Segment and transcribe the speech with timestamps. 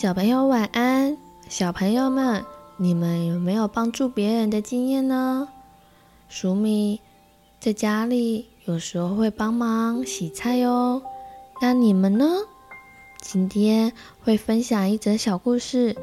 [0.00, 1.18] 小朋友晚安。
[1.48, 2.44] 小朋友们，
[2.76, 5.48] 你们有没有帮助别人的经验呢？
[6.30, 7.00] 黍米
[7.58, 11.02] 在家里有时候会帮忙洗菜哟。
[11.60, 12.28] 那你们呢？
[13.20, 15.96] 今天会分享一则小故事，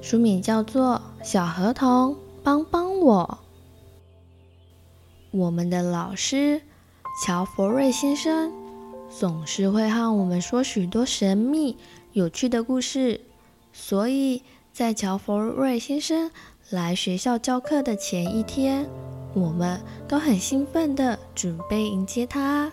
[0.00, 3.38] 书名叫做《小河童帮帮我》。
[5.38, 6.62] 我们的老师
[7.22, 8.50] 乔佛瑞先生
[9.10, 11.76] 总是会和我们说许多神秘
[12.12, 13.20] 有趣的故事，
[13.72, 16.30] 所以在乔佛瑞先生
[16.70, 18.88] 来学校教课的前一天，
[19.34, 22.72] 我们都很兴奋的准备迎接他。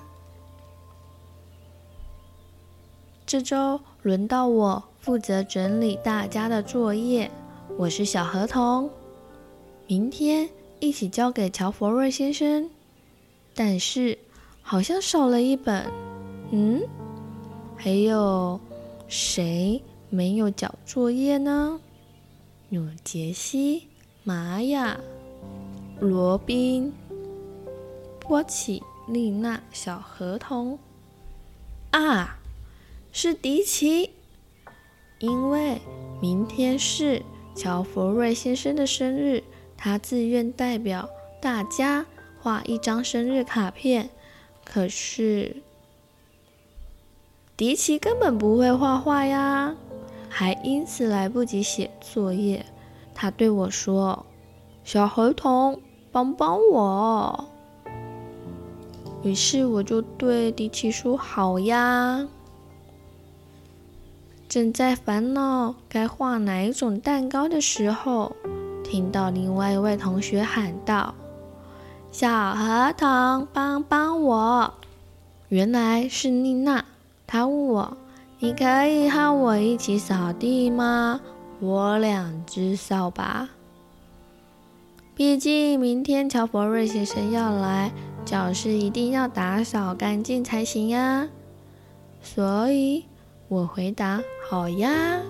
[3.26, 7.30] 这周轮到我负责整理大家的作业，
[7.78, 8.90] 我是小河童。
[9.88, 10.50] 明天
[10.80, 12.70] 一起交给乔佛瑞先生，
[13.54, 14.18] 但是
[14.62, 15.86] 好像少了一本。
[16.52, 16.82] 嗯，
[17.76, 18.60] 还有
[19.08, 21.80] 谁没有交作业呢？
[22.70, 23.88] 有杰西、
[24.24, 25.00] 玛雅。
[26.02, 26.92] 罗宾、
[28.20, 30.78] 波奇、丽娜、小河童
[31.92, 32.38] 啊，
[33.14, 34.10] 是迪奇，
[35.20, 35.80] 因为
[36.22, 37.22] 明天是
[37.56, 39.42] 乔佛瑞先生的生日，
[39.78, 41.10] 他自愿代表
[41.42, 42.06] 大家
[42.42, 44.10] 画一张生日卡片。
[44.66, 45.64] 可是
[47.58, 49.76] 迪奇根本不会画画呀，
[50.30, 52.66] 还因此来不及写作业。
[53.14, 54.26] 他对我说
[54.84, 55.80] ：“小河童。”
[56.12, 57.46] 帮帮我！
[59.22, 62.26] 于是我就对迪奇说：“好呀。”
[64.48, 68.34] 正在烦恼该画哪一种蛋糕的时候，
[68.81, 71.14] 听到另外一位同学喊道
[72.12, 74.74] ：“小河童，帮帮我！”
[75.50, 76.86] 原来是丽娜，
[77.28, 77.97] 他问我
[78.40, 81.19] ：“你可以和我一起扫地吗？
[81.59, 83.50] 我两只扫把。”
[85.16, 87.91] 毕竟明天乔伯瑞先生要来，
[88.25, 91.28] 教室一定要打扫干净才行呀。
[92.22, 93.06] 所以
[93.47, 95.22] 我回答：“好呀。”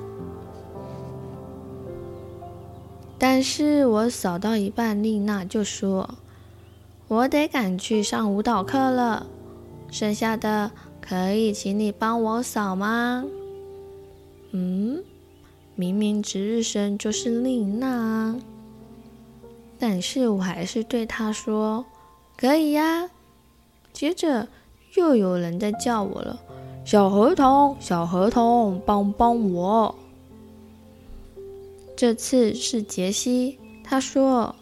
[3.17, 6.15] 但是我扫到一半，丽娜就说
[7.07, 9.27] ：“我得赶去上舞蹈课了，
[9.89, 10.71] 剩下的
[11.07, 13.25] 可以请你帮我扫吗？”
[14.51, 15.03] 嗯，
[15.75, 18.35] 明明值日生就是丽娜。
[19.77, 21.85] 但是我还是对她说
[22.37, 23.09] ：“可以呀。”
[23.91, 24.47] 接着
[24.95, 26.39] 又有人在叫我了
[26.85, 29.93] ：“小合同，小合同，帮帮我！”
[31.97, 34.55] 这次是杰西，他说：“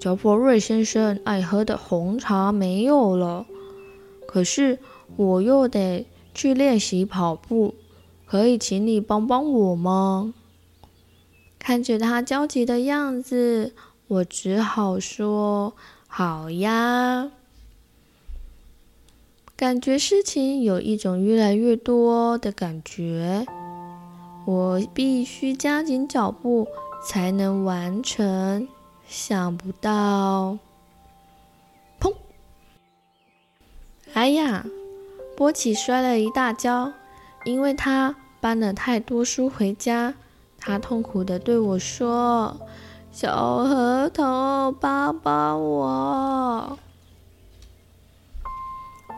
[0.00, 3.46] 乔佛瑞先生爱喝的红茶没有了，
[4.26, 4.78] 可是
[5.16, 7.74] 我又得去练习跑步，
[8.26, 10.34] 可以请你帮帮我吗？”
[11.58, 13.72] 看着他焦急的样子。
[14.06, 15.72] 我只好说
[16.06, 17.30] 好呀，
[19.56, 23.46] 感觉事情有一种越来越多的感觉，
[24.44, 26.68] 我必须加紧脚步
[27.02, 28.68] 才能完成。
[29.08, 30.58] 想不到，
[31.98, 32.14] 砰！
[34.12, 34.66] 哎呀，
[35.36, 36.92] 波奇摔了一大跤，
[37.44, 40.14] 因为他搬了太多书回家。
[40.58, 42.56] 他痛苦地对我说。
[43.12, 46.78] 小河童，帮帮我！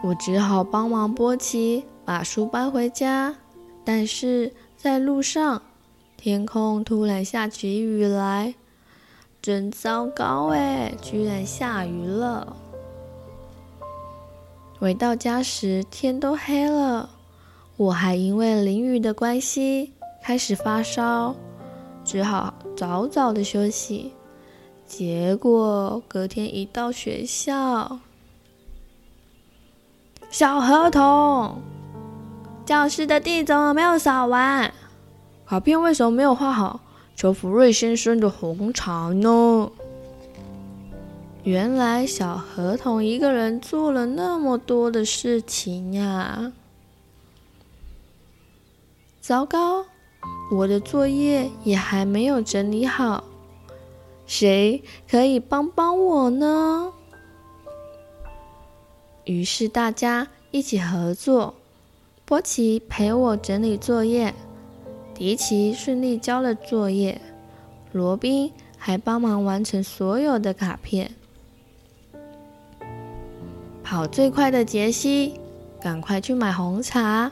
[0.03, 3.37] 我只好帮忙波奇把书搬回家。
[3.85, 5.63] 但是在路上，
[6.17, 8.55] 天空突然下起雨来，
[9.41, 10.93] 真糟糕哎！
[11.01, 12.55] 居然下雨了。
[14.79, 17.09] 回到家时，天都黑了，
[17.79, 21.35] 我还因为淋雨的关系开始发烧。
[22.05, 24.13] 只好早早的休息，
[24.87, 27.99] 结果隔天一到学校，
[30.31, 31.63] 小河童，
[32.67, 34.73] 教室的地怎么没有扫完？
[35.47, 36.81] 卡片为什么没有画好？
[37.17, 39.71] 求福瑞先生的红茶呢？
[41.47, 46.53] 原来小河童一个人做了那么多的事情呀！
[49.21, 49.87] 糟糕！
[50.51, 53.23] 我的作业也还没有整理好，
[54.27, 56.93] 谁可以帮帮我呢？
[59.23, 61.55] 于是大家一起合作，
[62.25, 64.35] 波奇陪我整理作业，
[65.15, 67.21] 迪奇顺利交了作业，
[67.93, 71.15] 罗宾还帮忙完成所有的卡片。
[73.89, 75.35] 跑最快的杰西，
[75.81, 77.31] 赶快去买红茶。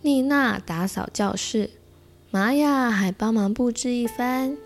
[0.00, 1.68] 丽娜打扫教室，
[2.30, 4.56] 玛雅还帮忙布置一番，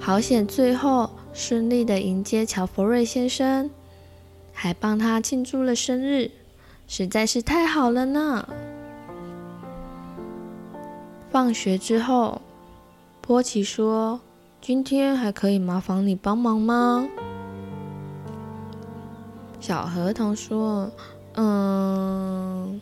[0.00, 3.70] 好险最后顺利的迎接乔弗瑞先生，
[4.52, 6.32] 还帮他庆祝了生日，
[6.88, 8.48] 实在是太好了呢。
[11.30, 12.42] 放学之后，
[13.20, 14.18] 波奇说
[14.60, 17.06] ：“今天还可以麻烦你帮忙吗？”
[19.68, 20.90] 小河童说
[21.36, 22.80] ：“嗯，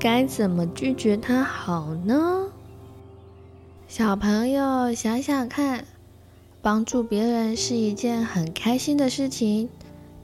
[0.00, 2.48] 该怎么拒绝他好呢？”
[3.86, 5.84] 小朋友想想看，
[6.60, 9.68] 帮助别人是一件很开心的事情，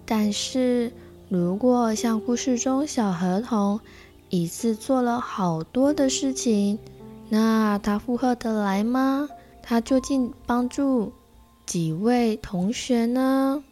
[0.04, 0.90] 但是
[1.28, 3.78] 如果像故事中小河童，
[4.30, 6.80] 一次做了好多的事情，
[7.28, 9.28] 那他负荷得来吗？
[9.62, 11.12] 他究竟帮助
[11.66, 13.62] 几位同学呢？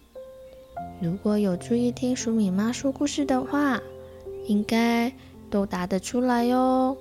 [1.00, 3.80] 如果有注意听黍米妈说故事的话，
[4.46, 5.12] 应该
[5.48, 6.96] 都答得出来哟。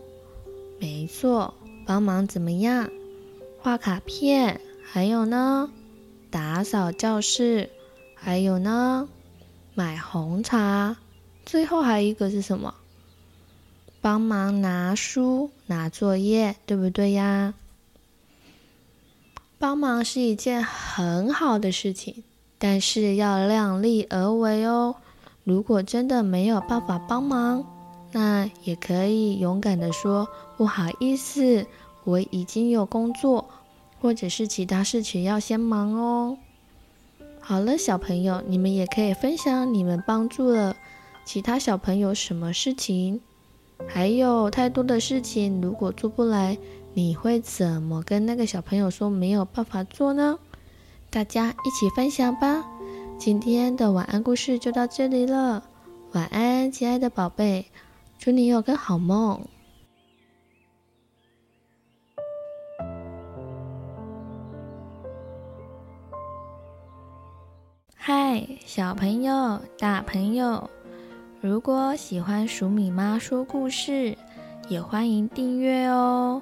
[0.80, 1.52] 没错，
[1.88, 2.88] 帮忙怎么样？
[3.60, 5.68] 画卡片，还有呢，
[6.30, 7.72] 打扫教室，
[8.14, 9.10] 还有呢，
[9.74, 10.96] 买红茶，
[11.44, 12.72] 最后还有一个是什么？
[14.00, 17.56] 帮忙拿书、拿作业，对不对呀？
[19.64, 22.26] 帮忙是一件很好的事情，
[22.60, 24.94] 但是要量力而为哦。
[25.46, 27.66] 如果真的没有办法帮忙，
[28.12, 30.28] 那也可以勇敢地说
[30.58, 31.66] 不好意思，
[32.04, 33.46] 我已经有工作，
[34.02, 36.38] 或者是其他事情要先忙哦。
[37.40, 40.76] 好了，小朋友，你们也可以分享你们帮助了
[41.24, 43.22] 其他小朋友什么事情。
[43.88, 46.58] 还有太多的事情，如果做不来，
[46.96, 50.38] 你会怎么跟那个小朋友说没有办法做呢？
[51.10, 52.64] 大家一起分享吧。
[53.18, 55.64] 今天的晚安故事就到这里了，
[56.12, 57.66] 晚安，亲爱的宝贝，
[58.20, 59.42] 祝你有个好梦。
[67.96, 70.70] 嗨，小朋友，大朋友。
[71.42, 74.16] 如果喜欢黍米妈说故事，
[74.70, 76.42] 也欢迎订阅哦。